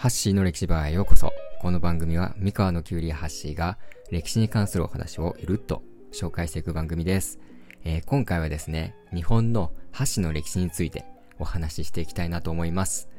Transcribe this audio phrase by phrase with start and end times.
[0.00, 1.30] ハッシーの歴史バーへようこそ。
[1.60, 3.76] この番組は三河のキュウリハッシーが
[4.10, 7.38] 歴史に関するお話をゆるっと紹介していく番組です。
[7.84, 11.04] えー、今回はですね、日本の箸の歴史について
[11.38, 13.10] お話ししていきたいなと思います。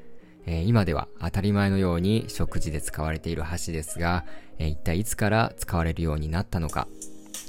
[0.48, 4.26] えー、今では当たり前のように食事で使われている箸ですが、
[4.58, 6.88] えー、一体いつから使われるようになったのか。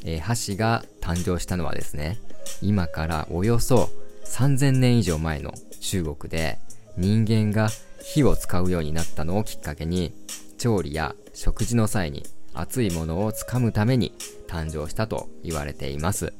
[0.05, 2.19] え箸が誕生したのはですね、
[2.61, 3.89] 今からおよそ
[4.27, 6.59] 3000年以上前の中国で
[6.97, 7.69] 人間が
[8.03, 10.13] 火を使うようになったのをきっかけに、
[10.59, 12.25] 調理や食事の際に
[12.55, 14.15] 熱いものをつかむために
[14.49, 16.33] 誕生したと言われています。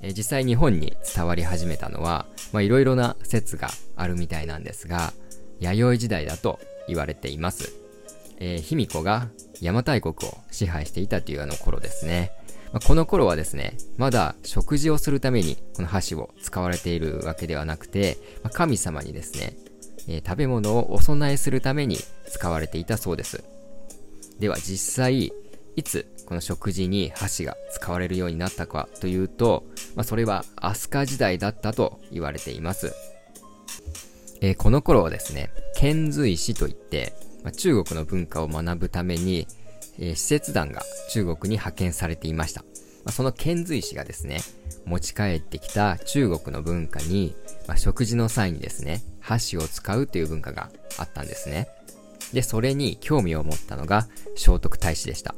[0.00, 5.12] え実際日本に伝わり始めたのは、まあ、いろいろな説があるみたいなんですが、
[5.60, 7.72] 弥生時代だと言われています。
[8.40, 12.30] えー、卑弥呼が邪馬台国を支配していたというあの頃ですね。
[12.72, 19.56] まあ、この頃はですね、まだ食事をするためにこの箸を使われているわけではなくて、まあ、神様にですね、
[20.08, 23.44] えー、食べ物をお供えするために使われていたそうです。
[24.38, 25.32] では実際、
[25.76, 32.92] いつこの食事に箸が使われるようになったかというと、まあ、それは飛鳥時代だったと言われています。
[34.40, 37.12] えー、この頃はですね、遣隋使といって、
[37.44, 39.46] まあ、中国の文化を学ぶために、
[39.98, 42.64] えー、使節団が中国に派遣されていました。
[43.08, 44.42] まあ、その遣隋使がですね、
[44.84, 47.34] 持ち帰ってきた中国の文化に、
[47.66, 51.68] まあ、食事の際にですね、箸を使うという文化があったんですね。
[52.34, 55.34] で、それに興味を持ったのが聖徳太子でした。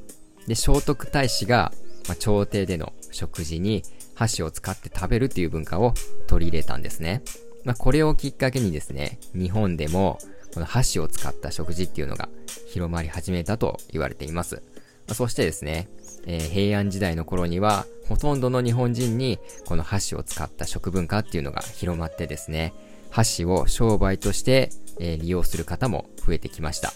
[0.49, 1.73] で、聖徳太子が、
[2.09, 3.85] まあ、朝廷での食事に
[4.17, 5.95] 箸を使って食べるっていう文化を
[6.27, 7.23] 取り入れたんですね。
[7.63, 10.19] まあ、これをきっかけにですね、日本でも
[10.53, 12.29] この箸を使った食事っていうのが
[12.67, 14.61] 広まり始めたと言われています。
[15.11, 15.89] ま、そしてですね、
[16.27, 22.73] えー、平安時代の頃にはほとんどの日本人にこの箸を使った食文化っていうのが広まってですね、
[23.11, 26.93] 箸を商売として、えー、利用する方も増えてきました。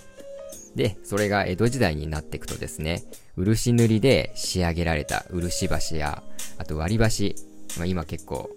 [0.77, 3.03] で、それが江戸時代になっていくとですね、
[3.37, 6.23] 漆塗りで仕上げられた漆箸や、
[6.59, 7.35] あと割り箸、
[7.77, 8.51] まあ、今結構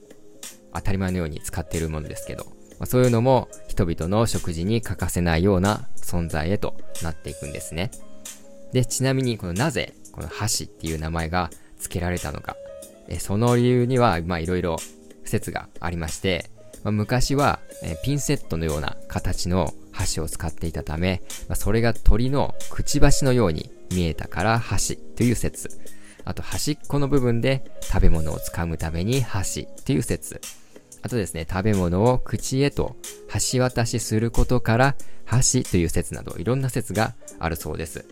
[0.73, 2.45] 当たり前のように使っているものですけど、
[2.79, 7.89] まあ、そういうのも人々の食事に欠かせないような存在へとなっていくんですね。
[8.73, 12.55] で、ちなみにこのなぜこの箸っていう名前が付けられたのか、
[13.07, 14.77] えその理由には、まあいろいろ
[15.23, 16.49] 説がありまして、
[16.83, 25.69] まあ、昔は、えピンセットのような形の箸を使っていたため、まあ、それが鳥のくちばしのように見えたから箸という説。
[26.23, 30.41] あと端っこの部分で食べ物を掴むために箸という説。
[31.01, 32.97] あとですね、食べ物を口へと
[33.51, 34.95] 橋渡しすることから
[35.25, 38.05] 箸という説などいろんな説があるそうです。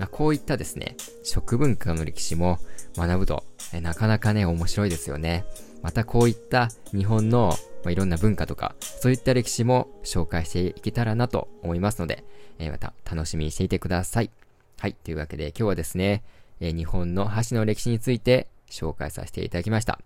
[0.00, 2.58] まあ、こういったですね、食文化の歴史も
[2.96, 3.44] 学ぶと、
[3.74, 5.44] えなかなかね、面白いですよね。
[5.82, 12.24] またこういった日本の、まあ、いろんな文化とか、そういった歴史も紹介していけたらなと思いますので、
[12.58, 14.30] えー、また楽しみにしていてください。
[14.78, 14.94] はい。
[14.94, 16.22] というわけで今日はですね、
[16.60, 20.00] えー、日本の箸の歴史について紹介させていただきました。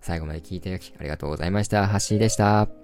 [0.00, 1.86] 最後まで聞いていただきありがとうございました。
[1.86, 2.83] ハッシーでした。